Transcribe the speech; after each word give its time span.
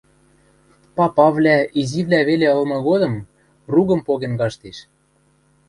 папавлӓ, 0.95 1.57
изивлӓ 1.79 2.21
веле 2.29 2.47
ылмы 2.57 2.79
годым, 2.87 3.13
ругым 3.73 4.01
поген 4.07 4.33
каштеш. 4.39 4.77